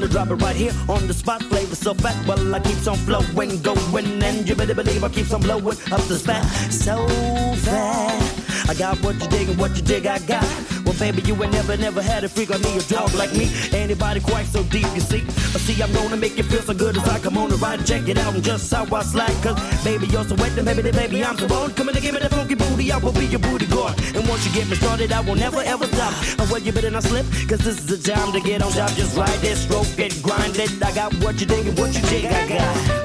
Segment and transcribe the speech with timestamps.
[0.00, 1.40] Gonna drop it right here on the spot.
[1.44, 5.32] Flavor so fat, well I keeps on flowing, going, and you better believe I keeps
[5.32, 7.06] on blowing up the spot so
[7.58, 8.68] fast.
[8.68, 10.63] I got what you dig and what you dig I got.
[11.04, 13.52] Baby, you ain't never, never had a freak on me, a dog like me.
[13.74, 15.20] Anybody quite so deep, you see?
[15.52, 17.84] I see, I'm gonna make you feel so good as I come on the ride
[17.84, 19.36] check it out and just how I slide.
[19.42, 21.74] Cause, baby, you're so wet, and baby, baby, I'm so on.
[21.74, 24.00] Come in and give me that funky booty, I will be your booty guard.
[24.16, 26.14] And once you get me started, I will never ever stop.
[26.38, 28.88] And well, you better not slip, cause this is the time to get on top.
[28.92, 30.82] Just ride it, stroke it, grind it.
[30.82, 33.03] I got what you dig and what you dig, I got.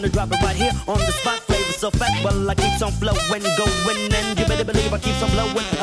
[0.00, 1.40] Gonna drop it right here on the spot.
[1.40, 5.20] Flavor so fat, well I keep on flowing, going, and you better believe I keep
[5.22, 5.79] on blowing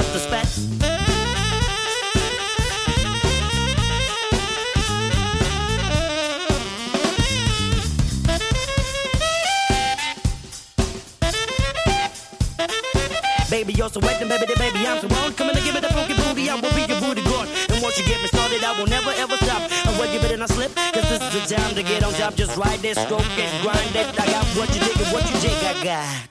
[22.18, 22.36] top.
[22.36, 23.50] Just ride it, stroke it.
[23.66, 26.30] I got what you dig and what you dig, I got.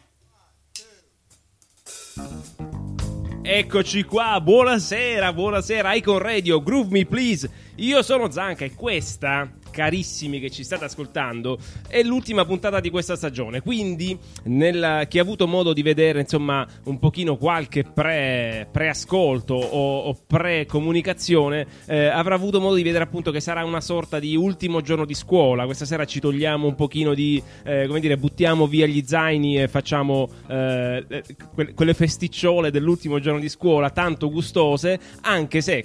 [3.49, 7.49] Eccoci qua, buonasera, buonasera, Icon Radio, Groove Me Please.
[7.77, 13.14] Io sono Zanca e questa carissimi che ci state ascoltando, è l'ultima puntata di questa
[13.14, 13.61] stagione.
[13.61, 19.99] Quindi, nel, chi ha avuto modo di vedere insomma un pochino qualche pre, preascolto o,
[19.99, 24.81] o pre-comunicazione, eh, avrà avuto modo di vedere appunto che sarà una sorta di ultimo
[24.81, 25.67] giorno di scuola.
[25.67, 29.69] Questa sera ci togliamo un pochino di, eh, come dire, buttiamo via gli zaini e
[29.69, 31.05] facciamo eh,
[31.52, 35.84] que- quelle festicciole dell'ultimo giorno di scuola, tanto gustose, anche se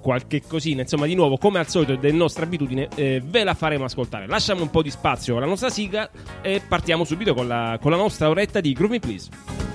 [0.00, 3.84] qualche cosina, insomma, di nuovo, come al solito, è nostra abitudine, eh, ve la faremo
[3.84, 4.26] ascoltare.
[4.26, 6.10] Lasciamo un po' di spazio alla nostra sigla
[6.42, 9.69] e partiamo subito con la, con la nostra oretta di Groove Me Please.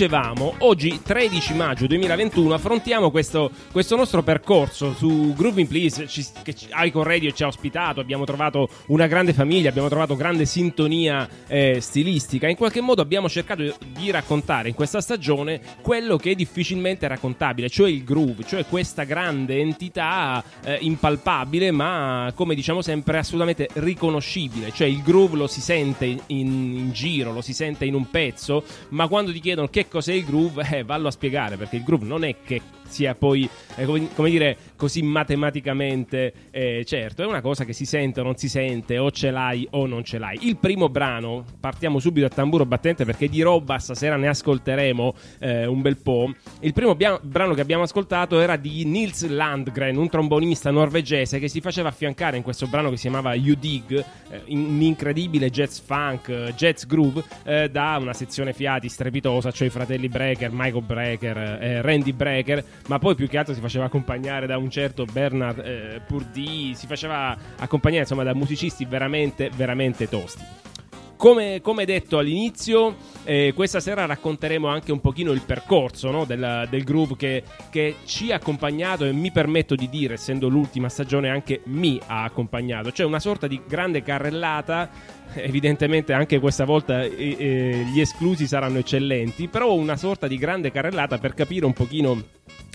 [0.00, 6.54] Dicevamo, oggi 13 maggio 2021 affrontiamo questo, questo nostro percorso su Grooving Please ci, che
[6.84, 11.82] Icon Radio ci ha ospitato, abbiamo trovato una grande famiglia, abbiamo trovato grande sintonia eh,
[11.82, 13.62] stilistica, in qualche modo abbiamo cercato
[13.92, 19.02] di raccontare in questa stagione quello che è difficilmente raccontabile, cioè il groove, cioè questa
[19.02, 25.60] grande entità eh, impalpabile ma come diciamo sempre assolutamente riconoscibile, cioè il groove lo si
[25.60, 29.88] sente in, in giro, lo si sente in un pezzo, ma quando ti chiedono che
[29.90, 33.48] cos'è il groove, eh, vallo a spiegare perché il groove non è che sia poi,
[33.76, 38.24] eh, come, come, dire, così matematicamente eh, certo, è una cosa che si sente o
[38.24, 40.38] non si sente, o ce l'hai o non ce l'hai.
[40.42, 45.66] Il primo brano, partiamo subito a tamburo battente perché di roba stasera ne ascolteremo eh,
[45.66, 46.32] un bel po'.
[46.60, 51.48] Il primo bia- brano che abbiamo ascoltato era di Nils Landgren, un trombonista norvegese che
[51.48, 55.78] si faceva affiancare in questo brano che si chiamava You Dig, eh, un incredibile jazz
[55.78, 60.84] funk, eh, jazz groove, eh, da una sezione fiati strepitosa, cioè i fratelli Breaker, Michael
[60.84, 61.36] Breaker,
[61.82, 66.00] Randy Breaker ma poi più che altro si faceva accompagnare da un certo Bernard eh,
[66.06, 70.60] Purdy, si faceva accompagnare insomma da musicisti veramente, veramente tosti.
[71.20, 76.66] Come, come, detto all'inizio, eh, questa sera racconteremo anche un pochino il percorso no, del,
[76.70, 81.28] del, groove che, che, ci ha accompagnato e mi permetto di dire, essendo l'ultima stagione,
[81.28, 82.90] anche mi ha accompagnato.
[82.90, 84.88] Cioè una sorta di grande carrellata,
[85.34, 90.72] evidentemente anche questa volta eh, eh, gli esclusi saranno eccellenti, però una sorta di grande
[90.72, 92.18] carrellata per capire un pochino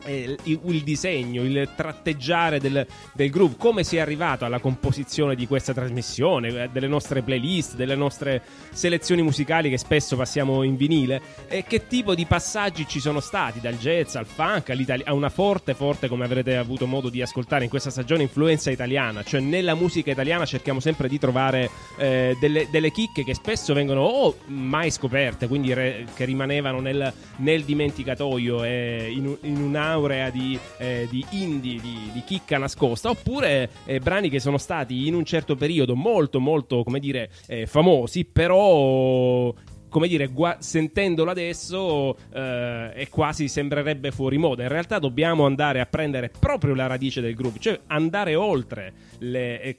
[0.06, 5.48] eh, il, disegno, il tratteggiare del, del, groove, come si è arrivato alla composizione di
[5.48, 11.22] questa trasmissione, eh, delle nostre playlist, delle nostre selezioni musicali che spesso passiamo in vinile
[11.48, 14.74] e che tipo di passaggi ci sono stati dal jazz al funk
[15.04, 19.24] a una forte, forte, come avrete avuto modo di ascoltare in questa stagione, influenza italiana,
[19.24, 24.02] cioè nella musica italiana cerchiamo sempre di trovare eh, delle, delle, chicche che spesso vengono
[24.02, 30.30] o mai scoperte, quindi re, che rimanevano nel, nel dimenticatoio e in, in una un'aurea
[30.30, 35.14] di, eh, di indie, di, di, chicca nascosta, oppure eh, brani che sono stati in
[35.14, 39.54] un certo periodo molto, molto, come dire, eh, famosi, però
[39.90, 44.64] come dire, gua- sentendolo adesso eh, è quasi sembrerebbe fuori moda.
[44.64, 49.62] In realtà dobbiamo andare a prendere proprio la radice del groove, cioè andare oltre le,
[49.62, 49.78] eh,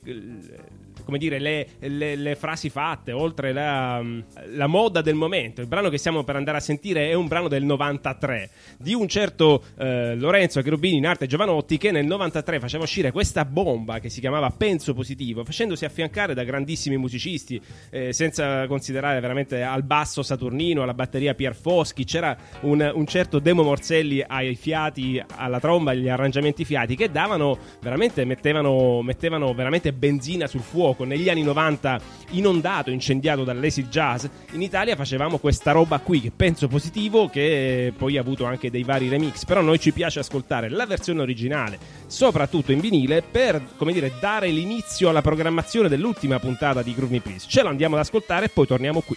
[1.05, 4.03] come dire, le, le- le frasi fatte, oltre la,
[4.49, 5.61] la moda del momento.
[5.61, 9.09] Il brano che stiamo per andare a sentire è un brano del 93 di un
[9.09, 14.09] certo eh, Lorenzo Cherubini in arte Giovanotti che nel 93 faceva uscire questa bomba che
[14.09, 17.61] si chiamava Penso Positivo, facendosi affiancare da grandissimi musicisti,
[17.91, 23.39] eh, senza considerare veramente al basso Saturnino, alla batteria Pier Foschi, c'era un, un certo
[23.39, 29.93] Demo Morselli ai fiati, alla tromba, agli arrangiamenti fiati che davano veramente, mettevano, mettevano veramente
[29.93, 30.86] benzina sul fuoco.
[30.99, 32.01] Negli anni 90,
[32.31, 38.17] inondato, incendiato dall'acid jazz, in Italia facevamo questa roba qui che penso positivo, che poi
[38.17, 39.45] ha avuto anche dei vari remix.
[39.45, 44.13] Però a noi ci piace ascoltare la versione originale, soprattutto in vinile, per come dire,
[44.21, 47.47] dare l'inizio alla programmazione dell'ultima puntata di Groove Me Please.
[47.49, 49.17] Ce lo andiamo ad ascoltare e poi torniamo qui.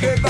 [0.00, 0.29] Questo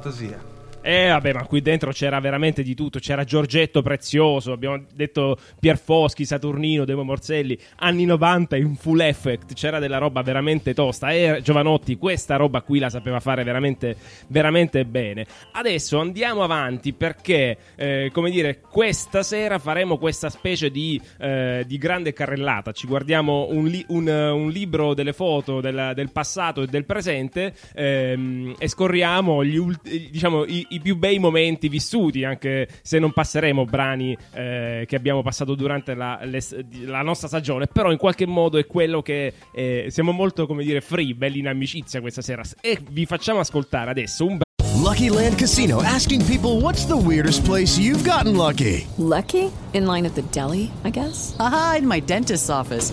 [0.00, 0.49] fantasia.
[0.82, 2.98] Eh vabbè, ma qui dentro c'era veramente di tutto.
[2.98, 9.52] C'era Giorgetto Prezioso, abbiamo detto Pierfoschi, Saturnino, Demo Morselli, anni 90 in full effect.
[9.52, 11.10] C'era della roba veramente tosta.
[11.10, 13.94] E Giovanotti, questa roba qui la sapeva fare veramente,
[14.28, 15.26] veramente bene.
[15.52, 21.76] Adesso andiamo avanti perché, eh, come dire, questa sera faremo questa specie di, eh, di
[21.76, 22.72] grande carrellata.
[22.72, 27.52] Ci guardiamo un, li- un, un libro delle foto del, del passato e del presente
[27.74, 33.12] ehm, e scorriamo gli ulti- diciamo, i, i più bei momenti vissuti, anche se non
[33.12, 36.42] passeremo brani eh, che abbiamo passato durante la, le-
[36.84, 37.66] la nostra stagione.
[37.66, 41.48] Però in qualche modo è quello che eh, siamo molto, come dire, free, belli in
[41.48, 42.42] amicizia questa sera.
[42.60, 44.38] E vi facciamo ascoltare adesso un
[44.80, 48.86] Lucky Land Casino asking people what's the weirdest place you've gotten lucky?
[48.96, 49.52] Lucky?
[49.72, 51.36] In line at the deli, I guess?
[51.38, 52.92] Aha, in my dentist's office.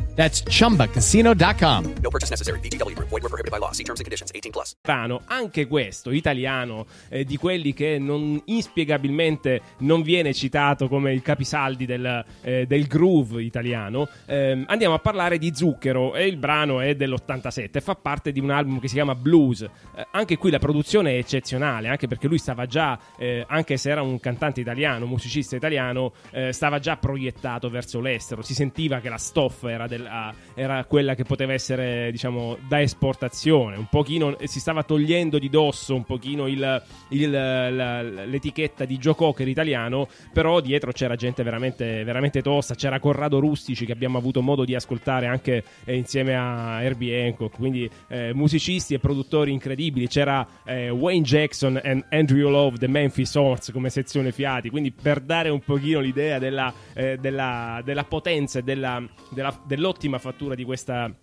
[0.21, 1.93] That's chumbacasino.com.
[2.03, 2.59] No purchase necessary.
[2.59, 3.09] VGW Group.
[3.09, 3.71] Void were prohibited by law.
[3.71, 4.29] See terms and conditions.
[4.31, 4.75] 18 plus.
[4.81, 11.21] brano, anche questo italiano, eh, di quelli che non, inspiegabilmente non viene citato come il
[11.21, 16.81] capisaldi del, eh, del groove italiano, ehm, andiamo a parlare di Zucchero e il brano
[16.81, 19.61] è dell'87, fa parte di un album che si chiama Blues.
[19.61, 19.69] Eh,
[20.11, 24.01] anche qui la produzione è eccezionale, anche perché lui stava già, eh, anche se era
[24.01, 29.17] un cantante italiano, musicista italiano, eh, stava già proiettato verso l'estero, si sentiva che la
[29.17, 34.47] stoffa era, del- ah, era quella che poteva essere, diciamo, da esportazione, un pochino eh,
[34.47, 40.07] si stava togliendo di dosso un pochino il- il- la- l'etichetta di Joe Cocker italiano,
[40.33, 44.75] però dietro c'era gente veramente, veramente tosta, c'era Corrado Rustici che abbiamo avuto modo di
[44.75, 50.89] ascoltare anche eh, insieme a Herbie Hancock, quindi eh, musicisti e produttori incredibili, c'era eh,
[50.89, 55.59] Wayne Jackson e Andrew Love, The Memphis Horns come sezione fiati, quindi per dare un
[55.61, 59.59] pochino l'idea della, eh, della- della potenza e della- della-
[59.91, 61.13] dell'ottima fattura di questa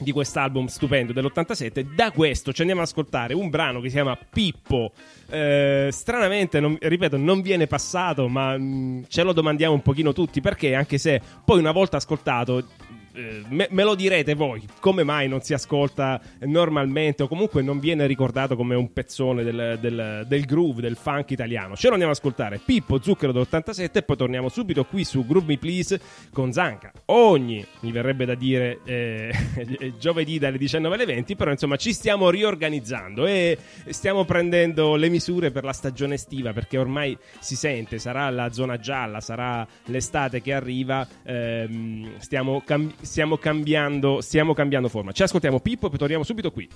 [0.00, 1.84] di quest'album stupendo dell'87.
[1.92, 4.92] Da questo ci andiamo ad ascoltare un brano che si chiama Pippo.
[5.28, 10.40] Eh, stranamente, non- ripeto, non viene passato, ma mh, ce lo domandiamo un pochino tutti
[10.40, 12.64] perché, anche se poi una volta ascoltato.
[13.18, 17.78] Eh, Me, me lo direte voi come mai non si ascolta normalmente o comunque non
[17.80, 21.74] viene ricordato come un pezzone del, del- del groove, del funk italiano.
[21.76, 25.46] Ce lo andiamo ad ascoltare Pippo Zucchero dell'87 e poi torniamo subito qui su Groove
[25.46, 26.00] Me Please
[26.32, 26.92] con Zanca.
[27.06, 29.32] Ogni, mi verrebbe da dire, eh,
[29.98, 33.56] giovedì dalle 19 alle 20, però insomma ci stiamo riorganizzando e
[33.88, 38.78] stiamo prendendo le misure per la stagione estiva perché ormai si sente, sarà la zona
[38.78, 45.10] gialla, sarà l'estate che arriva, ehm, stiamo, cam- stiamo cambiando, stiamo cambiando forma.
[45.12, 46.68] Ci ascoltiamo Pippo e torniamo subito qui.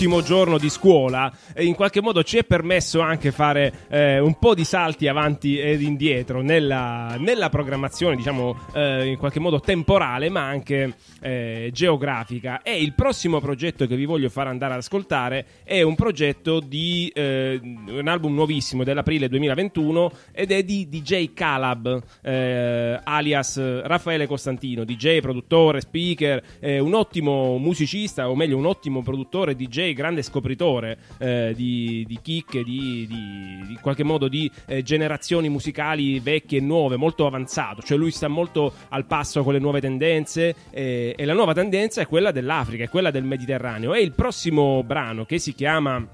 [0.00, 4.54] Ultimo giorno di scuola in qualche modo ci è permesso anche fare eh, un po'
[4.54, 10.46] di salti avanti ed indietro nella, nella programmazione, diciamo eh, in qualche modo temporale, ma
[10.46, 12.62] anche eh, geografica.
[12.62, 17.10] E il prossimo progetto che vi voglio far andare ad ascoltare è un progetto di
[17.14, 24.84] eh, un album nuovissimo dell'aprile 2021 ed è di DJ Calab, eh, alias Raffaele Costantino,
[24.84, 30.98] DJ, produttore, speaker, eh, un ottimo musicista, o meglio un ottimo produttore, DJ, grande scopritore
[31.18, 36.62] eh, di, di chicche, di, di, di qualche modo di eh, generazioni musicali vecchie e
[36.62, 41.24] nuove, molto avanzato, cioè lui sta molto al passo con le nuove tendenze eh, e
[41.24, 43.94] la nuova tendenza è quella dell'Africa, è quella del Mediterraneo.
[43.94, 46.06] E il prossimo brano che si chiama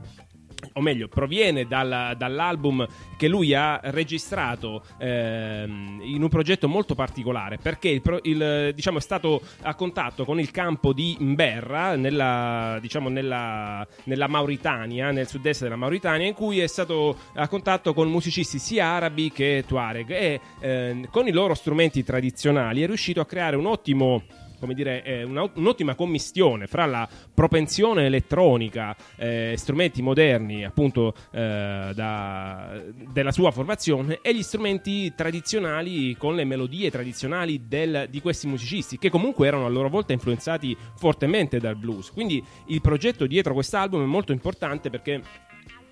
[0.73, 7.59] o meglio, proviene dal- dall'album che lui ha registrato ehm, in un progetto molto particolare
[7.59, 13.09] perché il, il, diciamo, è stato a contatto con il campo di Mberra nella, diciamo,
[13.09, 18.59] nella, nella Mauritania, nel sud-est della Mauritania, in cui è stato a contatto con musicisti
[18.59, 23.57] sia arabi che tuareg e ehm, con i loro strumenti tradizionali è riuscito a creare
[23.57, 24.23] un ottimo
[24.59, 32.83] come dire, una- un'ottima commistione fra la propensione elettronica, eh, strumenti moderni, appunto, eh, da-
[33.13, 38.99] della sua formazione e gli strumenti tradizionali con le melodie tradizionali del- di questi musicisti,
[38.99, 42.11] che comunque erano a loro volta influenzati fortemente dal blues.
[42.11, 45.23] Quindi il progetto dietro quest'album è molto importante perché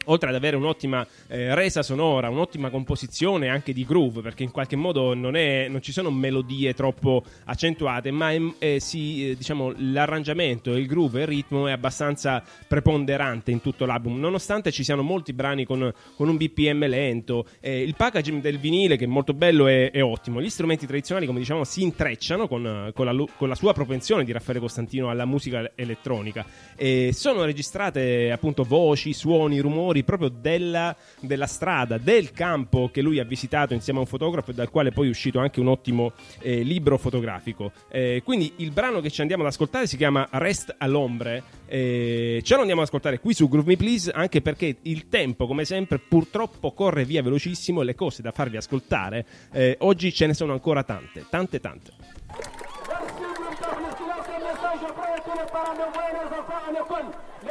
[0.05, 4.77] oltre ad avere un'ottima eh, resa sonora, un'ottima composizione anche di groove, perché in qualche
[4.77, 9.73] modo non, è- non ci sono melodie troppo accentuate, ma è- è- si, eh, diciamo,
[9.77, 15.03] l'arrangiamento, il groove e il ritmo è abbastanza preponderante in tutto l'album, nonostante ci siano
[15.03, 17.47] molti brani con, con un BPM lento.
[17.61, 20.41] Eh, il packaging del vinile, che è molto bello, è, ottimo.
[20.41, 24.33] Gli strumenti tradizionali, come diciamo, si intrecciano con, con la, con la sua propensione di
[24.33, 26.45] Raffaele Costantino alla musica elettronica.
[26.77, 33.21] E sono registrate appunto voci, suoni, rumori proprio della, della strada, del campo che lui
[33.21, 36.13] ha visitato insieme a un fotografo e dal quale poi è uscito anche un ottimo
[36.41, 37.73] eh, libro fotografico.
[37.89, 41.43] Eh, quindi il brano che ci andiamo ad ascoltare si chiama Rest all'ombre.
[41.67, 45.47] Eh, ce lo andiamo ad ascoltare qui su Groove Me Please anche perché il tempo,
[45.47, 50.27] come sempre, purtroppo corre via velocissimo e le cose da farvi ascoltare eh, oggi ce
[50.27, 51.93] ne sono ancora tante, tante, tante.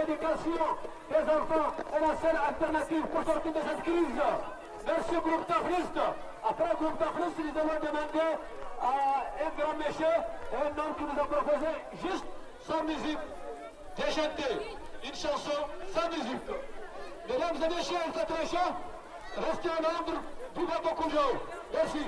[0.06, 0.68] L'éducation
[1.10, 4.22] des enfants est la seule alternative pour sortir de cette crise.
[4.86, 6.00] Merci groupe terroriste.
[6.44, 8.30] Après groupe d'Afrique, nous allons demander
[8.82, 8.92] à
[9.39, 10.16] un grand monsieur
[10.52, 11.72] un homme qui nous a proposé
[12.04, 12.26] juste
[12.68, 13.20] sans musique,
[13.96, 15.60] de chanter une chanson
[15.96, 16.52] sans musique.
[17.30, 18.74] Mesdames et messieurs, fait très chaud.
[19.38, 20.20] Restez en ordre,
[20.56, 21.18] vivez beaucoup de.
[21.74, 22.06] Merci.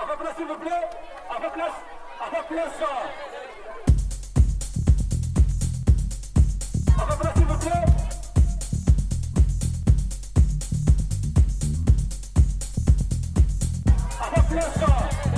[0.00, 0.88] À votre place, s'il vous plaît.
[1.28, 1.76] À votre place.
[2.24, 3.51] À votre place.
[14.54, 15.31] Let's go!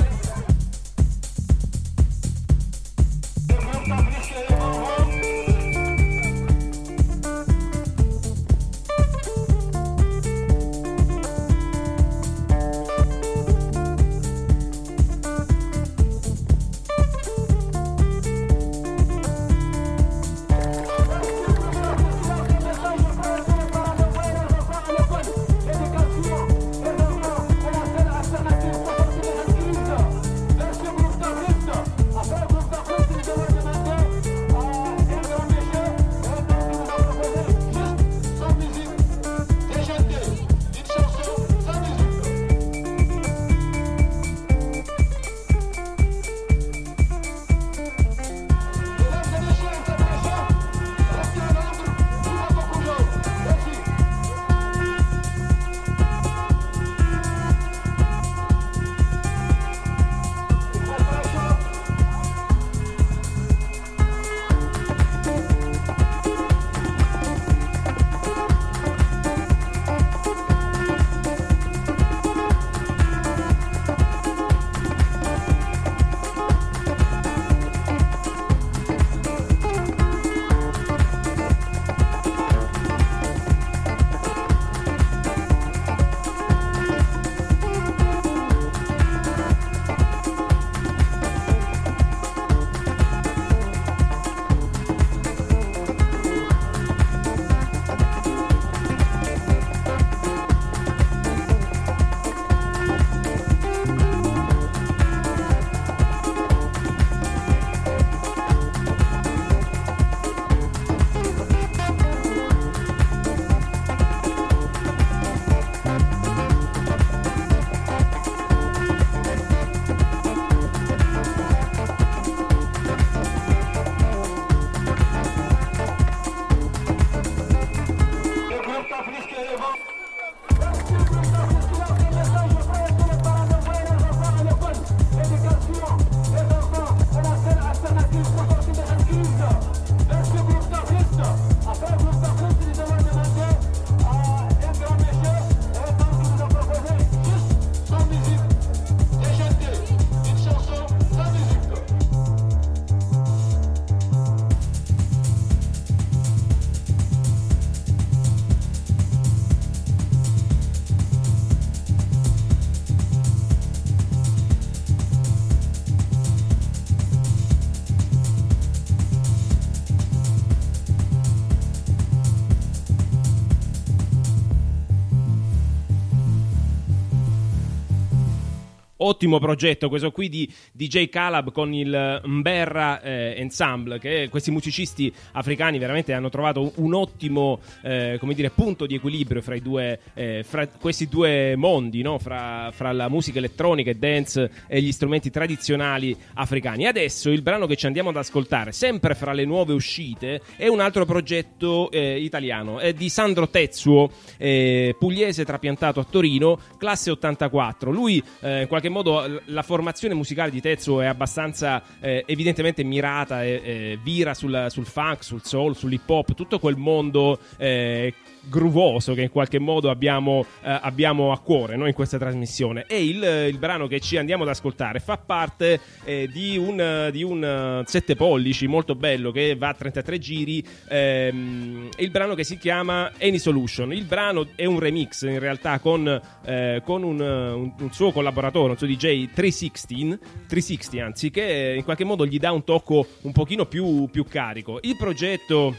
[179.25, 185.13] Ottimo progetto questo qui di DJ Calab con il Mberra eh, Ensemble che questi musicisti
[185.33, 190.45] africani veramente hanno trovato un ottimo eh, come dire, punto di equilibrio fra, due, eh,
[190.47, 192.19] fra questi due mondi no?
[192.19, 196.87] fra, fra la musica elettronica e dance e gli strumenti tradizionali africani.
[196.87, 200.81] Adesso il brano che ci andiamo ad ascoltare sempre fra le nuove uscite è un
[200.81, 202.79] altro progetto eh, italiano.
[202.79, 208.89] È di Sandro Tezzuo eh, pugliese trapiantato a Torino classe 84 lui eh, in qualche
[208.91, 209.14] modo
[209.47, 215.23] la formazione musicale di Tezzo è abbastanza eh, evidentemente mirata eh, vira sul, sul funk,
[215.25, 218.15] sul soul, sull'hip hop, tutto quel mondo eh,
[218.49, 222.85] gruvoso che in qualche modo abbiamo, eh, abbiamo a cuore no, in questa trasmissione.
[222.89, 227.23] E il, il brano che ci andiamo ad ascoltare fa parte eh, di un, di
[227.23, 230.65] un 7 pollici molto bello che va a 33 giri.
[230.89, 233.93] ehm, il brano che si chiama Any Solution.
[233.93, 238.73] Il brano è un remix in realtà con, eh, con un, un- un suo collaboratore,
[238.73, 243.33] un suo DJ 316, 360 anzi, che in qualche modo gli dà un tocco un
[243.33, 244.79] pochino più, più carico.
[244.83, 245.75] Il progetto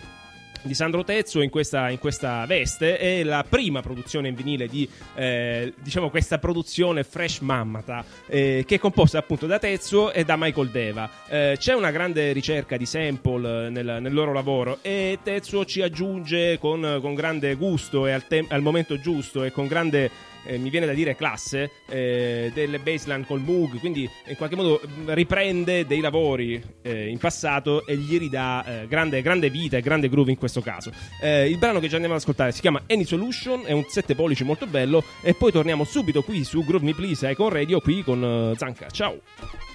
[0.65, 2.97] di Sandro Tezzo in questa, in questa veste.
[2.97, 8.75] È la prima produzione in vinile di eh, diciamo questa produzione fresh mammata eh, che
[8.75, 11.09] è composta appunto da Tezzo e da Michael Deva.
[11.27, 15.81] Eh, c'è una grande ricerca di sample eh, nel, nel loro lavoro e Tezzo ci
[15.81, 20.57] aggiunge con, con grande gusto e al, tem- al momento giusto e con grande eh,
[20.57, 25.13] mi viene da dire classe eh, delle baseline col Moog, quindi in qualche modo mh,
[25.13, 30.09] riprende dei lavori eh, in passato e gli ridà eh, grande, grande vita e grande
[30.09, 30.91] groove in questo caso.
[31.21, 34.15] Eh, il brano che ci andiamo ad ascoltare si chiama Any Solution, è un 7
[34.15, 38.03] pollici molto bello e poi torniamo subito qui su Groove Me Please Icon Radio qui
[38.03, 38.89] con eh, Zanca.
[38.89, 39.74] Ciao!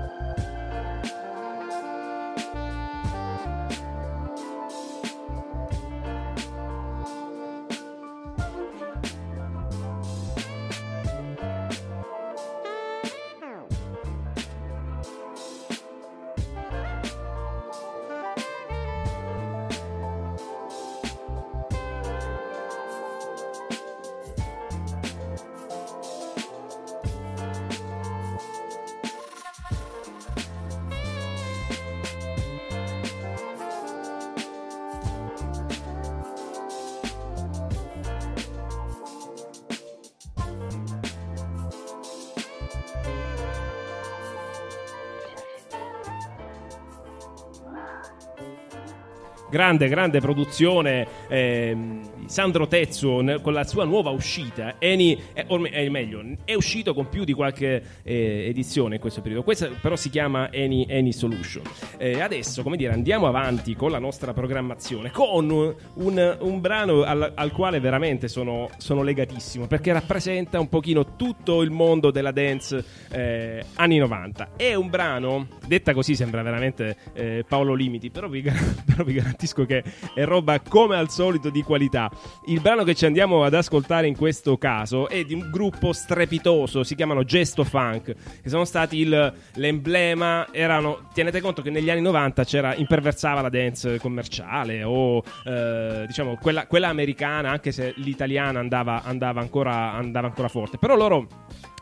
[49.51, 52.00] Grande, grande produzione ehm,
[52.31, 54.75] Sandro Tezzo con la sua nuova uscita.
[54.79, 59.19] Eni, è, ormai- è meglio, è uscito con più di qualche eh, edizione in questo
[59.19, 59.43] periodo.
[59.43, 61.63] Questa però si chiama Eni, Eni Solution.
[61.97, 67.33] Eh, adesso, come dire, andiamo avanti con la nostra programmazione con un, un brano al,
[67.35, 72.81] al quale veramente sono, sono legatissimo perché rappresenta un pochino tutto il mondo della dance
[73.11, 74.51] eh, anni 90.
[74.55, 78.41] È un brano, detta così sembra veramente eh, Paolo Limiti, però vi,
[78.87, 82.09] però vi garantisco che è roba come al solito di qualità.
[82.45, 86.83] Il brano che ci andiamo ad ascoltare in questo caso è di un gruppo strepitoso,
[86.83, 92.01] si chiamano Gesto Funk, che sono stati il- l'emblema, erano, tenete conto che negli anni
[92.01, 98.59] 90 c'era, imperversava la dance commerciale o eh, diciamo quella, quella americana, anche se l'italiana
[98.59, 101.27] andava, andava, ancora, andava ancora forte, però loro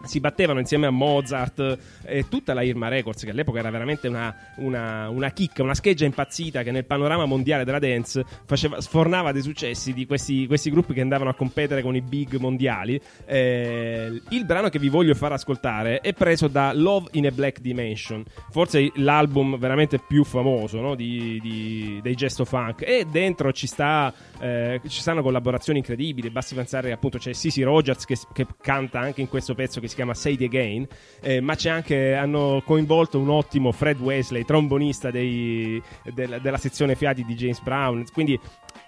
[0.03, 4.33] si battevano insieme a Mozart e tutta la Irma Records, che all'epoca era veramente una,
[4.57, 9.41] una, una chicca, una scheggia impazzita che nel panorama mondiale della dance faceva, sfornava dei
[9.41, 12.99] successi di questi, questi gruppi che andavano a competere con i big mondiali.
[13.25, 17.59] Eh, il brano che vi voglio far ascoltare è preso da Love in a Black
[17.59, 22.81] Dimension, forse l'album veramente più famoso no, di, di- dei Gesto Funk.
[22.81, 26.29] E dentro ci, sta, eh, ci stanno collaborazioni incredibili.
[26.29, 29.95] Basti pensare, appunto, c'è Sisi Rogers che, che canta anche in questo pezzo che si
[29.95, 30.87] chiama Say It Again,
[31.21, 35.81] eh, ma c'è anche, hanno coinvolto un ottimo Fred Wesley, trombonista dei-
[36.13, 38.39] del- della sezione fiati di James Brown, quindi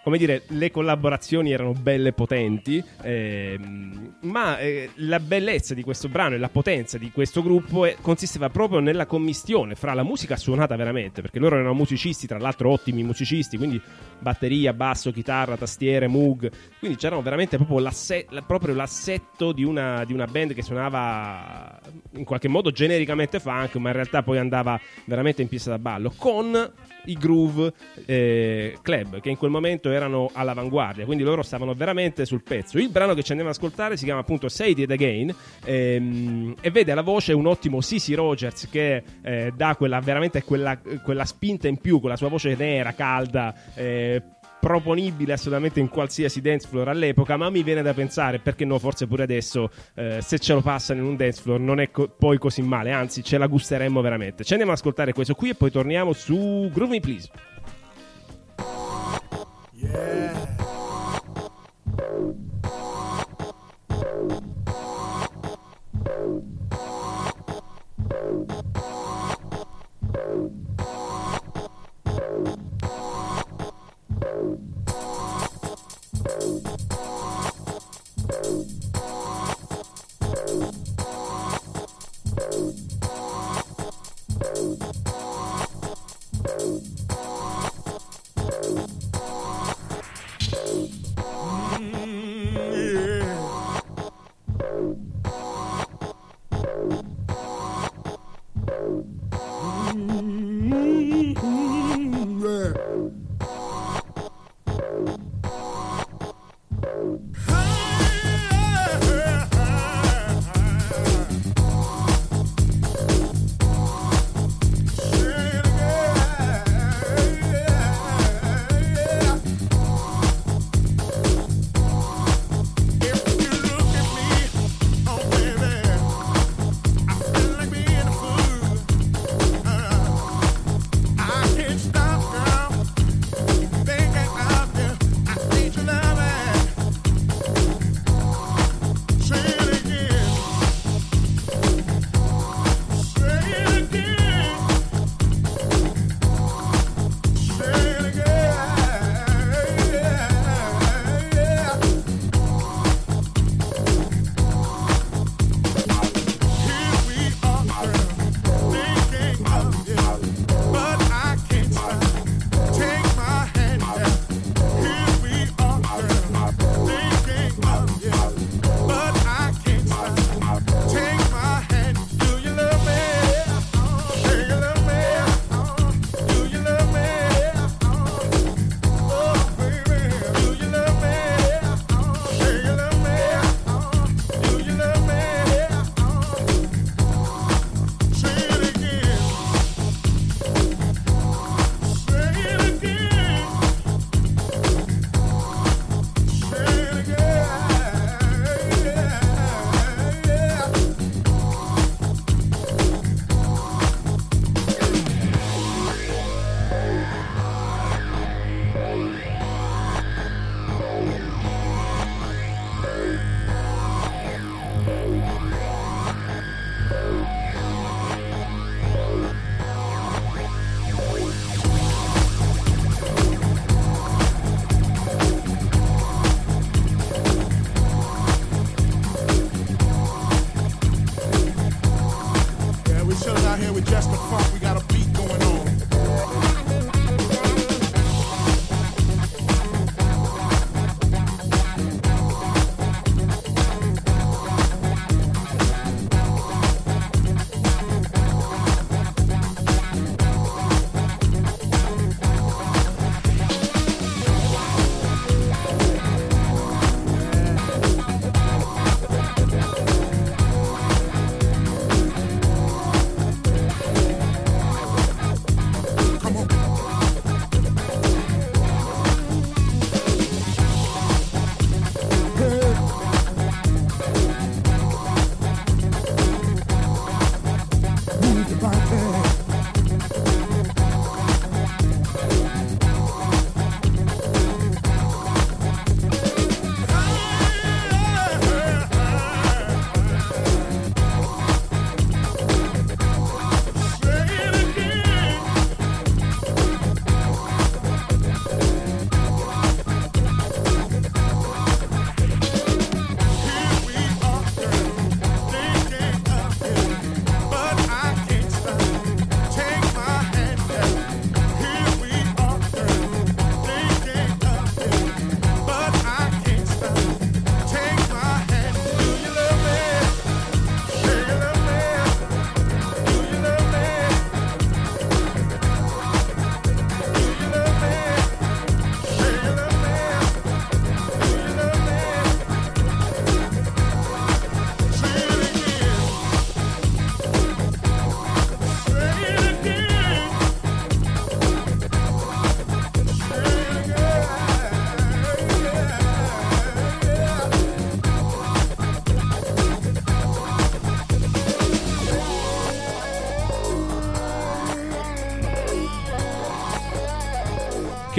[0.04, 6.36] come dire, le collaborazioni erano belle potenti, ehm, ma eh, la bellezza di questo brano
[6.36, 10.76] e la potenza di questo gruppo eh, consisteva proprio nella commistione fra la musica suonata
[10.76, 13.80] veramente, perché loro erano musicisti, tra l'altro ottimi musicisti, quindi
[14.20, 16.50] batteria, basso, chitarra, tastiere, moog,
[16.80, 21.80] quindi c'erano veramente proprio, l'asse- la- proprio l'assetto di una, di una band che suonava
[22.14, 26.14] in qualche modo genericamente funk, ma in realtà poi andava veramente in pista da ballo,
[26.16, 26.72] con
[27.06, 27.74] i groove
[28.06, 32.78] eh, club che in quel momento erano all'avanguardia, quindi loro stavano veramente sul pezzo.
[32.78, 35.34] Il brano che ci andiamo ad ascoltare si chiama appunto Say It Again
[35.66, 40.80] ehm, e vede alla voce un ottimo Sissy Rogers che eh, dà quella, veramente quella,
[41.04, 43.54] quella spinta in più con la sua voce nera, calda.
[43.76, 44.22] eh,
[44.62, 49.08] proponibile assolutamente in qualsiasi dance floor all'epoca, ma mi viene da pensare, perché no, forse
[49.08, 52.38] pure adesso, eh, se ce lo passano in un dance floor non è co- poi
[52.38, 54.44] così male, anzi ce la gusteremmo veramente.
[54.44, 57.51] Ci andiamo ad ascoltare questo qui e poi torniamo su Groove Please.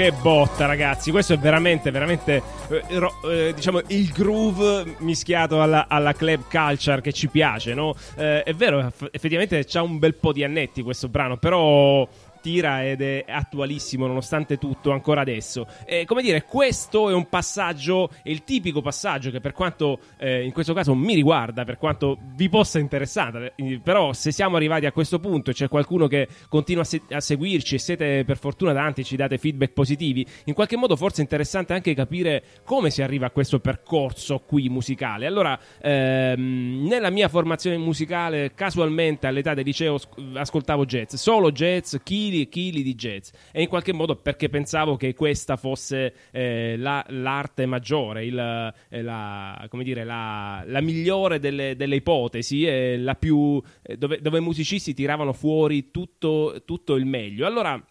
[0.02, 1.12] Che botta, ragazzi!
[1.12, 7.00] Questo è veramente, veramente, eh, ro- eh, diciamo, il groove mischiato alla, alla club culture
[7.00, 7.94] che ci piace, no?
[8.16, 12.04] Eh, è vero, eff- effettivamente c'ha un bel po' di annetti questo brano, però
[12.42, 15.66] tira ed è attualissimo nonostante tutto ancora adesso.
[15.86, 20.44] E, come dire, questo è un passaggio, è il tipico passaggio che per quanto eh,
[20.44, 24.84] in questo caso mi riguarda, per quanto vi possa interessare, eh, però se siamo arrivati
[24.84, 28.36] a questo punto e c'è qualcuno che continua a, se- a seguirci e siete per
[28.36, 32.90] fortuna tanti, ci date feedback positivi, in qualche modo forse è interessante anche capire come
[32.90, 35.26] si arriva a questo percorso qui musicale.
[35.26, 41.96] Allora, ehm, nella mia formazione musicale, casualmente all'età del liceo sc- ascoltavo jazz, solo jazz,
[42.32, 46.76] chili e chili di jazz e in qualche modo perché pensavo che questa fosse eh,
[46.78, 52.96] la- l'arte maggiore, il- eh, la, come dire, la, la migliore delle, delle ipotesi, e
[52.98, 57.46] la più, eh, dove, dove i musicisti tiravano fuori tutto, tutto il meglio.
[57.46, 57.82] Allora,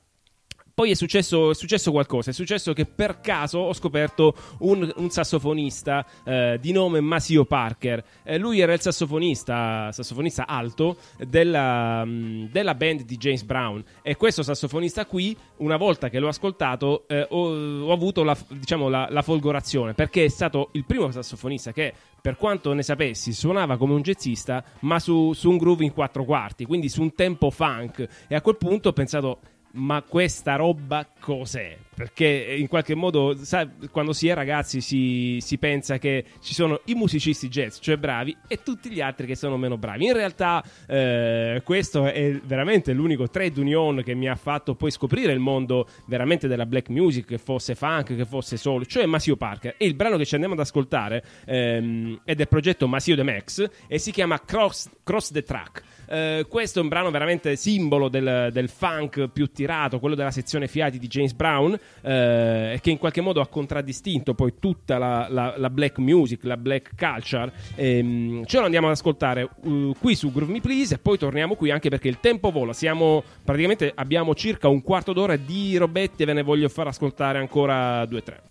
[0.74, 5.10] poi è successo, è successo qualcosa, è successo che per caso ho scoperto un, un
[5.10, 8.04] sassofonista eh, di nome Masio Parker.
[8.24, 14.16] Eh, lui era il sassofonista, sassofonista alto della, mm, della band di James Brown e
[14.16, 19.08] questo sassofonista qui, una volta che l'ho ascoltato, eh, ho, ho avuto la, diciamo, la,
[19.10, 23.94] la folgorazione perché è stato il primo sassofonista che per quanto ne sapessi, suonava come
[23.94, 28.08] un jazzista, ma su, su un groove in quattro quarti, quindi su un tempo funk.
[28.28, 29.40] E a quel punto ho pensato,
[29.74, 31.78] ma questa roba cos'è?
[31.94, 36.82] Perché in qualche modo, sai, quando si è ragazzi si, si pensa che ci sono
[36.86, 40.06] i musicisti jazz, cioè bravi, e tutti gli altri che sono meno bravi.
[40.06, 45.32] In realtà eh, questo è veramente l'unico trade union che mi ha fatto poi scoprire
[45.32, 49.76] il mondo veramente della black music, che fosse funk, che fosse soul, cioè Masio Parker.
[49.78, 53.70] E il brano che ci andiamo ad ascoltare ehm, è del progetto Masio The Max
[53.88, 55.84] e si chiama Cross, Cross the Track.
[56.12, 60.68] Eh, questo è un brano veramente simbolo del, del funk più tirato, quello della sezione
[60.68, 65.54] fiati di James Brown, eh, che in qualche modo ha contraddistinto poi tutta la, la-
[65.56, 67.52] la black music, la black culture.
[67.76, 71.56] Ehm, ce lo andiamo ad ascoltare uh, qui su Groove Me Please e poi torniamo
[71.56, 72.74] qui anche perché il tempo vola.
[72.74, 77.38] Siamo praticamente abbiamo circa un quarto d'ora di robetti e ve ne voglio far ascoltare
[77.38, 78.42] ancora due o tre.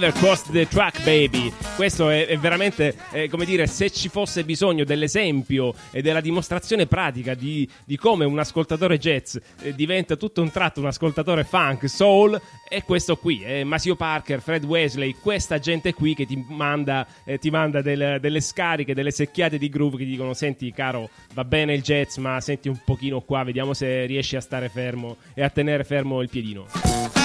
[0.00, 1.52] Never Cross the Track Baby.
[1.76, 6.86] Questo è, è veramente, eh, come dire, se ci fosse bisogno dell'esempio e della dimostrazione
[6.86, 11.86] pratica di, di come un ascoltatore jazz eh, diventa tutto un tratto un ascoltatore funk,
[11.86, 13.42] soul, è questo qui.
[13.42, 18.20] È Masio Parker, Fred Wesley, questa gente qui che ti manda, eh, ti manda del-
[18.22, 22.16] delle scariche, delle secchiate di groove che ti dicono senti caro, va bene il jazz,
[22.16, 26.22] ma senti un pochino qua, vediamo se riesci a stare fermo e a tenere fermo
[26.22, 27.19] il piedino.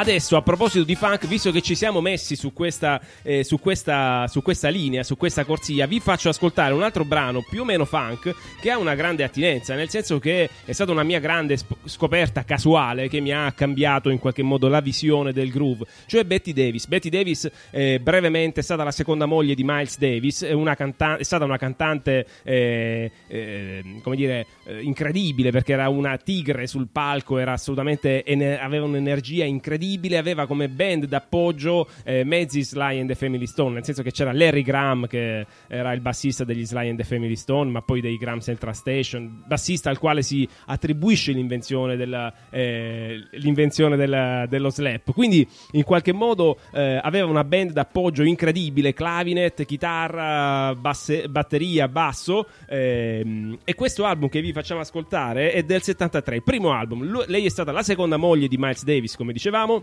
[0.00, 4.26] Adesso, a proposito di funk, visto che ci siamo messi su questa, eh, su questa,
[4.28, 7.84] su questa linea, su questa corsia, vi faccio ascoltare un altro brano più o meno
[7.84, 12.44] funk che ha una grande attinenza, nel senso che è stata una mia grande scoperta
[12.44, 16.86] casuale che mi ha cambiato in qualche modo la visione del groove, cioè Betty Davis.
[16.86, 21.24] Betty Davis, eh, brevemente, è stata la seconda moglie di Miles Davis, è, canta- è
[21.24, 27.36] stata una cantante, eh, eh, come dire, eh, incredibile perché era una tigre sul palco,
[27.36, 33.14] era assolutamente ene- aveva un'energia incredibile, aveva come band d'appoggio eh, mezzi Sly and the
[33.14, 36.98] Family Stone, nel senso che c'era Larry Graham che era il bassista degli Sly and
[36.98, 41.96] the Family Stone, ma poi dei Graham Central Station, bassista al quale si attribuisce l'invenzione,
[41.96, 45.12] della, eh, l'invenzione della- dello slap.
[45.12, 52.46] Quindi in qualche modo eh, aveva una band d'appoggio incredibile, clavinet, chitarra, basse- batteria, basso
[52.68, 57.04] ehm, e questo album che vi facciamo ascoltare è del 73, il primo album.
[57.04, 59.79] Lu- lei è stata la seconda moglie di Miles Davis, come dicevamo.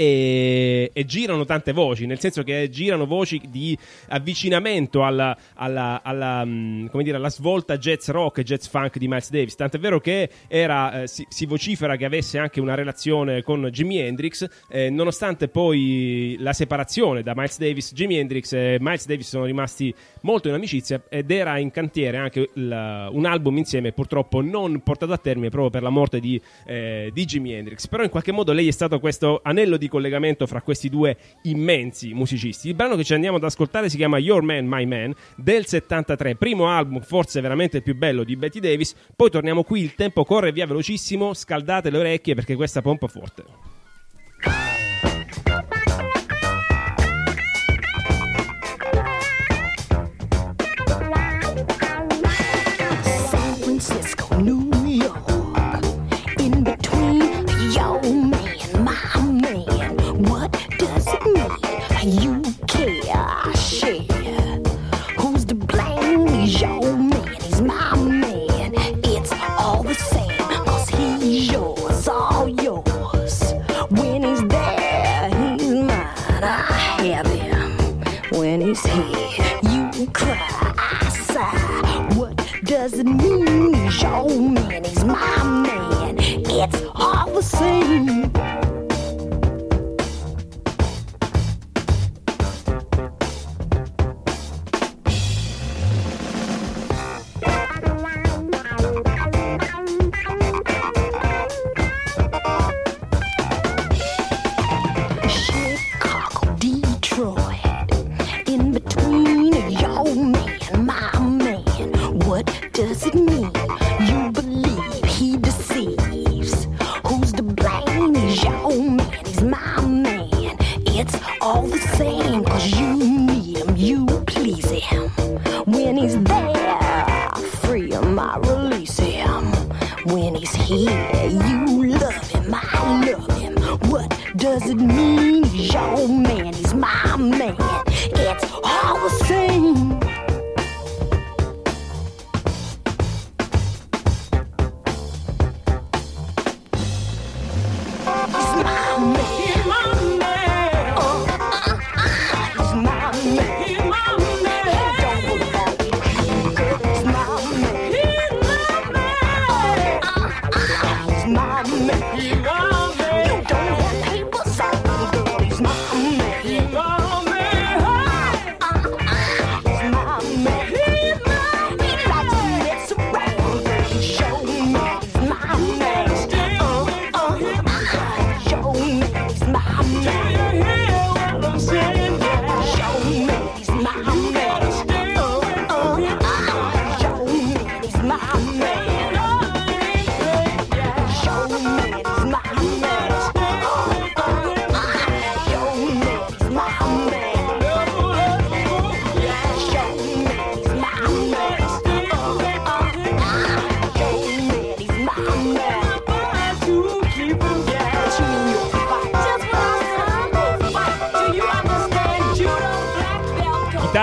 [0.00, 3.76] E, e girano tante voci, nel senso che girano voci di
[4.10, 9.28] avvicinamento alla, alla- alla, mm, dire, alla svolta jazz rock e jazz funk di Miles
[9.28, 9.56] Davis.
[9.56, 13.98] Tant'è vero che era, eh, si, si vocifera che avesse anche una relazione con Jimi
[13.98, 19.46] Hendrix, eh, nonostante poi la separazione da Miles Davis, Jimi Hendrix e Miles Davis sono
[19.46, 24.80] rimasti molto in amicizia ed era in cantiere anche il- un album insieme, purtroppo non
[24.84, 27.88] portato a termine proprio per la morte di, eh, di Jimi Hendrix.
[27.88, 32.12] Però in qualche modo lei è stato questo anello di collegamento fra questi due immensi
[32.14, 32.68] musicisti.
[32.68, 36.36] Il brano che ci andiamo ad ascoltare si chiama Your Man, My Man del 73,
[36.36, 38.94] primo album forse veramente il più bello di Betty Davis.
[39.14, 43.67] Poi torniamo qui, il tempo corre via velocissimo, scaldate le orecchie perché questa pompa forte.
[87.58, 88.17] sing.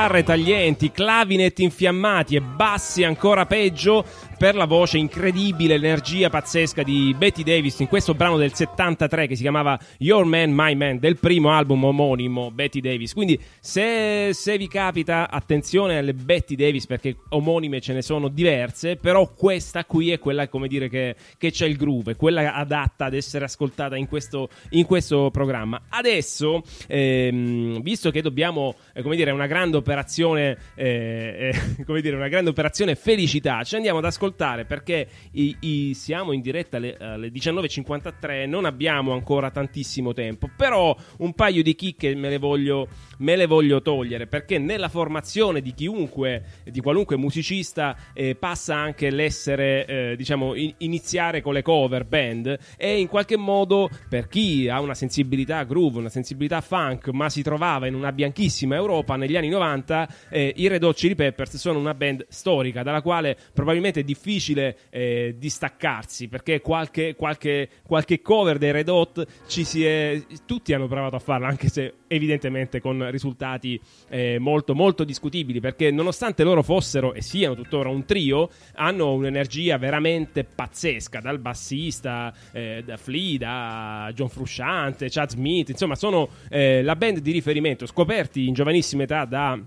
[0.06, 4.06] Chitarre taglienti, clavinet infiammati e bassi ancora peggio
[4.38, 9.36] per la voce incredibile, l'energia pazzesca di Betty Davis in questo brano del 73 che
[9.36, 13.14] si chiamava Your Man, My Man, del primo album omonimo Betty Davis.
[13.14, 18.98] Quindi se, se vi capita, attenzione alle Betty Davis perché omonime ce ne sono diverse,
[18.98, 23.14] però questa qui è quella, come dire, che, che c'è il groove, quella adatta ad
[23.14, 25.84] essere ascoltata in questo, in questo programma.
[25.90, 32.16] Adesso, ehm, visto che dobbiamo, eh, come dire, una grande operazione, eh, eh, come dire,
[32.16, 34.24] una grande operazione felicità, ci andiamo ad ascoltare
[34.66, 40.96] perché i- i- siamo in diretta alle, alle 19.53, non abbiamo ancora tantissimo tempo, però
[41.20, 42.88] un paio di chicche me le voglio,
[43.18, 49.10] me le voglio togliere perché nella formazione di chiunque, di qualunque musicista, eh, passa anche
[49.10, 54.68] l'essere, eh, diciamo, in- iniziare con le cover band e in qualche modo per chi
[54.70, 59.36] ha una sensibilità groove, una sensibilità funk, ma si trovava in una bianchissima Europa negli
[59.36, 64.02] anni 90, eh, i Red Hot Chili Peppers sono una band storica dalla quale probabilmente
[64.02, 70.22] è difficile eh, distaccarsi perché qualche, qualche, qualche cover dei Red Hot ci si è,
[70.46, 73.80] tutti hanno provato a farla anche se evidentemente con risultati
[74.10, 79.78] eh, molto molto discutibili perché nonostante loro fossero e siano tuttora un trio hanno un'energia
[79.78, 86.82] veramente pazzesca dal bassista eh, da Flea da John Frusciante Chad Smith insomma sono eh,
[86.84, 89.60] la band di riferimento scoperti in giovanissima età da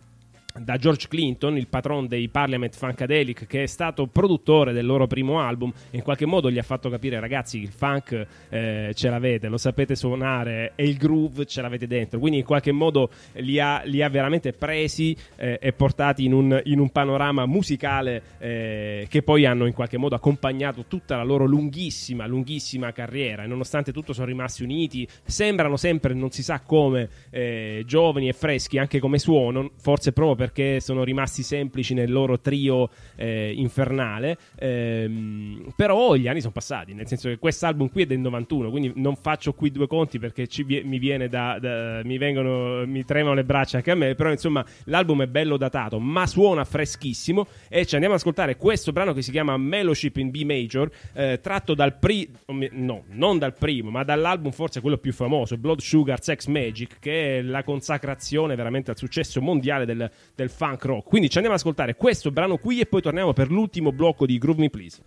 [0.60, 5.40] da George Clinton, il patron dei Parliament Funkadelic, che è stato produttore del loro primo
[5.40, 9.58] album, in qualche modo gli ha fatto capire, ragazzi, il funk eh, ce l'avete, lo
[9.58, 12.18] sapete suonare e il groove ce l'avete dentro.
[12.18, 16.60] Quindi in qualche modo li ha, li ha veramente presi eh, e portati in un,
[16.64, 21.44] in un panorama musicale eh, che poi hanno in qualche modo accompagnato tutta la loro
[21.44, 23.44] lunghissima, lunghissima carriera.
[23.44, 28.32] E nonostante tutto sono rimasti uniti, sembrano sempre, non si sa come, eh, giovani e
[28.32, 34.38] freschi anche come suono, forse proprio perché sono rimasti semplici nel loro trio eh, infernale.
[34.58, 38.92] Ehm, però gli anni sono passati, nel senso che quest'album qui è del 91, quindi
[38.96, 43.44] non faccio qui due conti perché ci mi da, da- mi vengono, mi tremano le
[43.44, 44.14] braccia anche a me.
[44.14, 47.46] Però insomma, l'album è bello datato, ma suona freschissimo.
[47.68, 51.40] E ci andiamo ad ascoltare questo brano che si chiama Mellowship in B Major, eh,
[51.42, 52.30] tratto dal pri-
[52.72, 57.38] no, non dal primo, ma dall'album forse quello più famoso, Blood Sugar Sex Magic, che
[57.38, 61.08] è la consacrazione veramente al successo mondiale del, del funk rock.
[61.08, 64.38] Quindi ci andiamo ad ascoltare questo brano qui e poi torniamo per l'ultimo blocco di
[64.38, 65.02] Groove Me Please.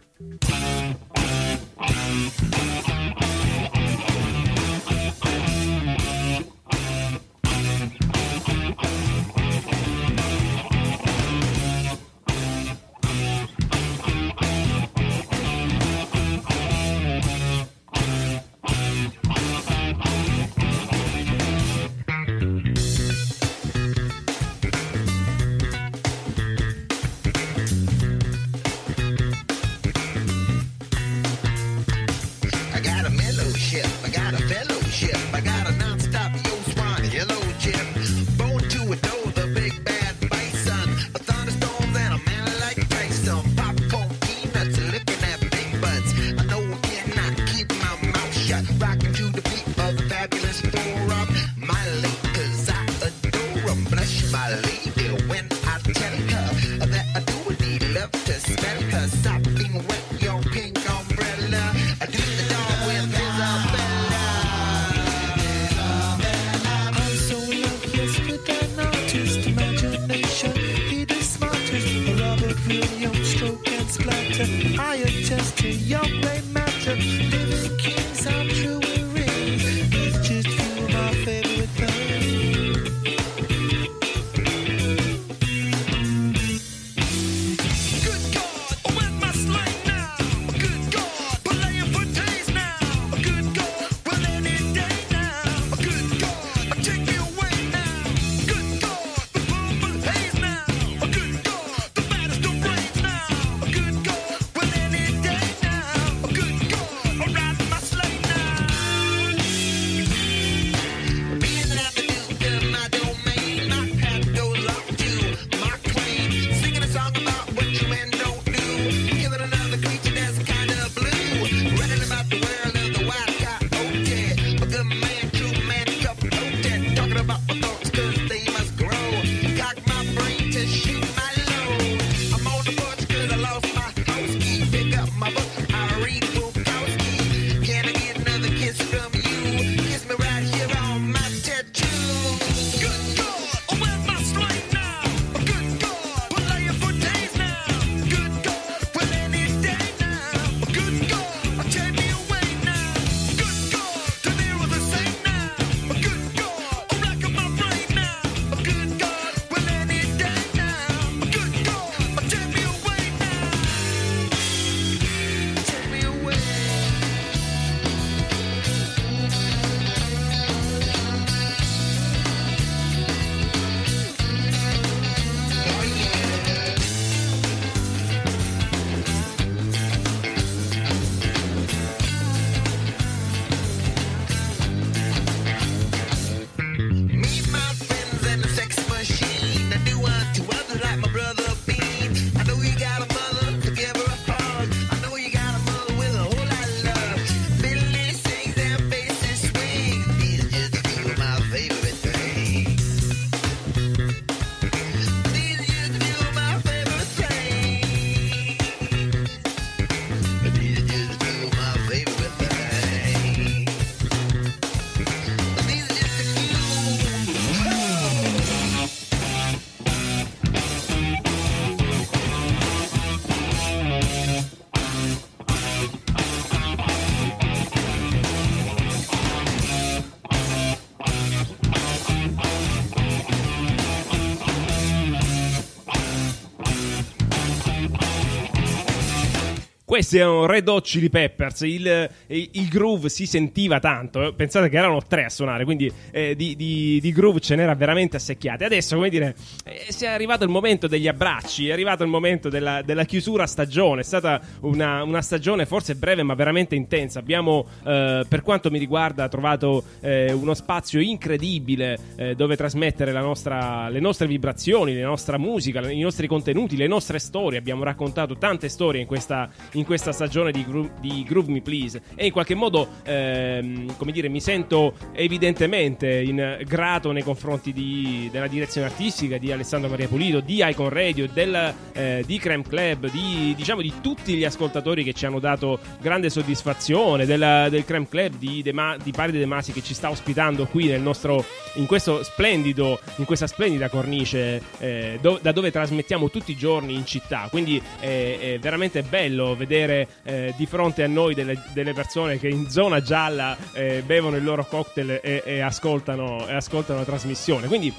[239.91, 244.33] Questi erano Red Hot Chili Peppers, il, il- il groove si sentiva tanto, eh.
[244.33, 248.15] pensate che erano tre a suonare, quindi eh, di, di- di groove ce n'era veramente
[248.15, 248.63] assecchiate.
[248.63, 249.35] Adesso, come dire,
[249.65, 253.45] eh, si è arrivato il momento degli abbracci, è arrivato il momento della, della chiusura
[253.45, 257.19] stagione, è stata una, una stagione forse breve ma veramente intensa.
[257.19, 263.89] Abbiamo, eh, per quanto mi riguarda, trovato eh, uno spazio incredibile eh, dove trasmettere nostra-
[263.89, 267.59] le nostre vibrazioni, la nostra musica, i nostri contenuti, le nostre storie.
[267.59, 272.01] Abbiamo raccontato tante storie in questa, in questa stagione di, Gro- di Groove Me Please
[272.15, 278.29] e in qualche modo, ehm, come dire, mi sento evidentemente in grato nei confronti di-
[278.31, 283.09] della direzione artistica di Alessandro Maria Pulito, di Icon Radio, del, eh, di Creme Club,
[283.11, 288.07] di, diciamo di tutti gli ascoltatori che ci hanno dato grande soddisfazione, della- del Creme
[288.07, 291.43] Club di, De Ma- di Paride De Masi che ci sta ospitando qui nel nostro,
[291.75, 296.93] in questo splendido, in questa splendida cornice eh, do- da dove trasmettiamo tutti i giorni
[296.93, 297.47] in città.
[297.49, 302.47] Quindi è, è veramente bello vedere eh, di fronte a noi delle, delle persone che
[302.47, 307.67] in zona gialla eh, bevono il loro cocktail e, e ascoltano, e ascoltano la trasmissione.
[307.67, 307.93] Quindi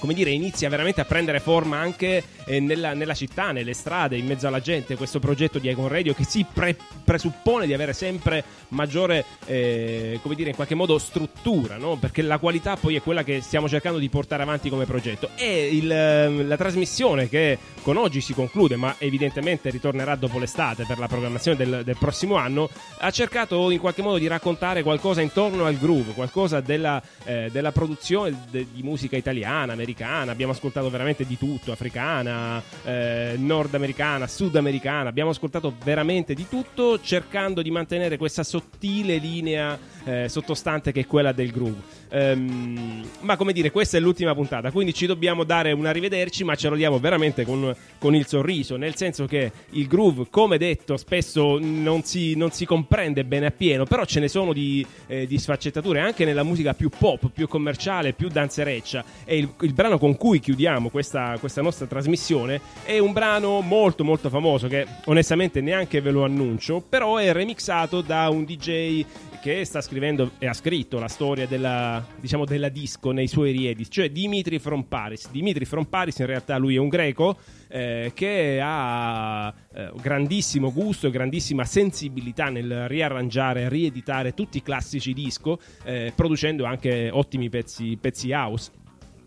[0.00, 4.26] come dire, inizia veramente a prendere forma anche eh, nella, nella città, nelle strade, in
[4.26, 8.42] mezzo alla gente, questo progetto di Icon Radio che si pre- presuppone di avere sempre
[8.68, 11.96] maggiore, eh, come dire, in qualche modo struttura, no?
[11.96, 15.28] perché la qualità poi è quella che stiamo cercando di portare avanti come progetto.
[15.36, 20.84] E il, ehm, la trasmissione che con oggi si conclude, ma evidentemente ritornerà dopo l'estate
[20.88, 25.20] per la programmazione del, del prossimo anno, ha cercato in qualche modo di raccontare qualcosa
[25.20, 29.88] intorno al groove, qualcosa della, eh, della produzione de- di musica italiana, americana.
[30.30, 35.08] Abbiamo ascoltato veramente di tutto: africana, eh, nordamericana, sudamericana.
[35.08, 41.06] Abbiamo ascoltato veramente di tutto, cercando di mantenere questa sottile linea eh, sottostante che è
[41.06, 41.99] quella del groove.
[42.10, 46.54] Ehm, ma come dire, questa è l'ultima puntata, quindi ci dobbiamo dare un arrivederci, ma
[46.54, 50.96] ce lo diamo veramente con, con il sorriso, nel senso che il groove, come detto,
[50.96, 55.38] spesso non si, non si comprende bene appieno, però ce ne sono di, eh, di
[55.38, 59.04] sfaccettature anche nella musica più pop, più commerciale, più danzereccia.
[59.24, 64.04] E il, il brano con cui chiudiamo questa, questa nostra trasmissione è un brano molto
[64.04, 69.04] molto famoso che onestamente neanche ve lo annuncio, però è remixato da un DJ
[69.40, 73.88] che sta scrivendo e ha scritto la storia della, diciamo, della disco nei suoi riedit,
[73.88, 75.30] cioè Dimitri from Paris.
[75.30, 77.38] Dimitri from Paris in realtà lui è un greco
[77.68, 84.62] eh, che ha eh, grandissimo gusto e grandissima sensibilità nel riarrangiare e rieditare tutti i
[84.62, 88.70] classici disco, eh, producendo anche ottimi pezzi, pezzi house.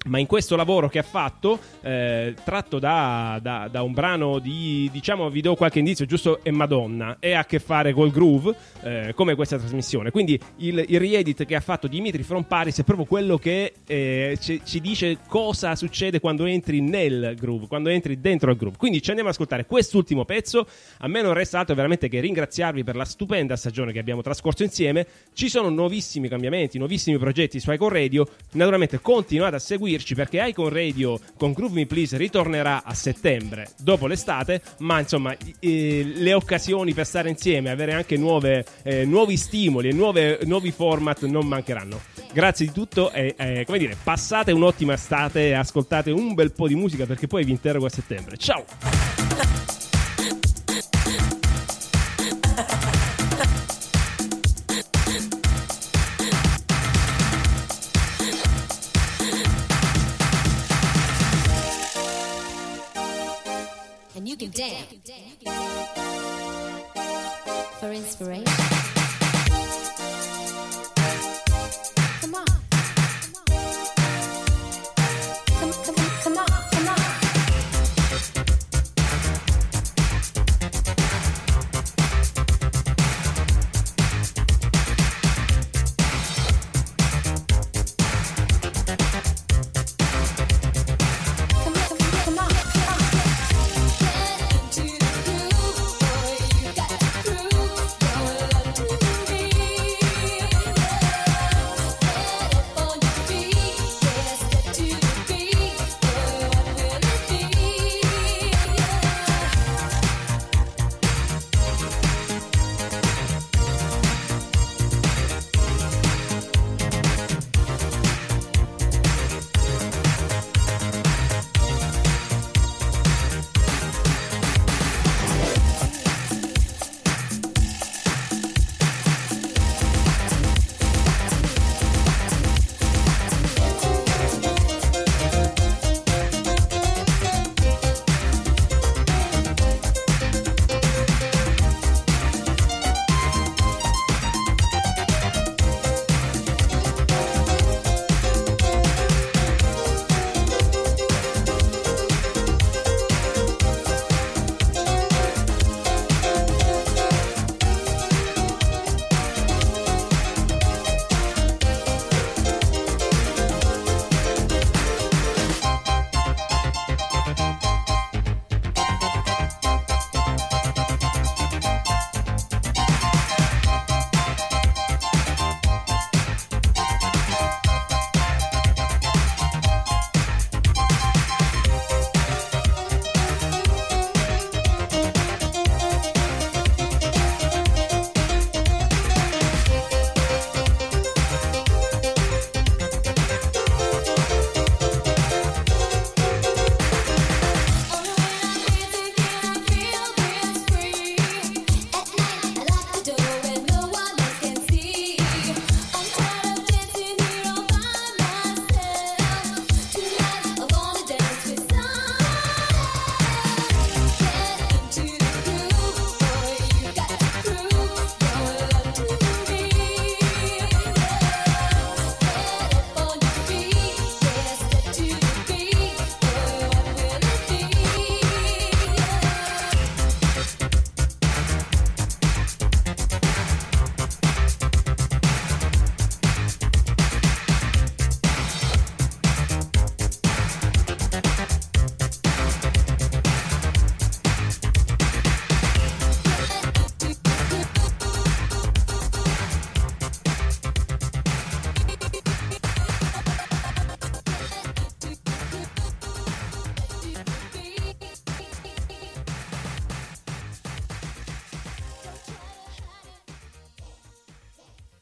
[0.05, 4.89] Ma in questo lavoro che ha fatto, eh, tratto da, da- da un brano di,
[4.91, 8.55] diciamo, vi do qualche indizio, giusto è Madonna, e ha a che fare col groove,
[8.81, 10.11] eh, come questa trasmissione.
[10.11, 14.37] Quindi il, il re-edit che ha fatto Dimitri From Paris è proprio quello che eh,
[14.39, 18.77] ci, ci dice cosa succede quando entri nel groove, quando entri dentro il groove.
[18.77, 20.67] Quindi ci andiamo ad ascoltare quest'ultimo pezzo.
[20.99, 24.63] A me non resta altro veramente che ringraziarvi per la stupenda stagione che abbiamo trascorso
[24.63, 25.05] insieme.
[25.33, 28.27] Ci sono nuovissimi cambiamenti, nuovissimi progetti su Icon Radio.
[28.51, 29.59] Naturalmente continuate a
[29.93, 35.35] seguirci perché Icon Radio con Groove Me Please ritornerà a settembre, dopo l'estate, ma insomma
[35.59, 40.71] eh, le occasioni per stare insieme, avere anche nuove, eh, nuovi stimoli e nuove- nuovi
[40.71, 42.01] format non mancheranno.
[42.33, 46.67] Grazie di tutto e eh, come dire, passate un'ottima estate e ascoltate un bel po'
[46.67, 48.37] di musica perché poi vi interrogo a settembre.
[48.37, 49.62] Ciao!
[64.53, 64.85] dance
[67.79, 68.52] for inspiration.